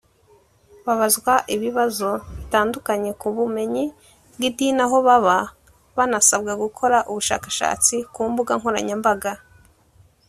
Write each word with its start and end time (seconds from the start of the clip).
babazwa 0.85 1.33
ibibazo 1.55 2.09
bitandukanye 2.37 3.11
ku 3.21 3.27
bumenyi 3.37 3.85
bw’idini 4.33 4.81
aho 4.85 4.97
baba 5.07 5.37
banasabwa 5.97 6.53
gukora 6.63 6.97
ubushakashatsi 7.09 7.95
ku 8.13 8.21
mbuga 8.31 8.51
nkoranyambaga 8.59 9.31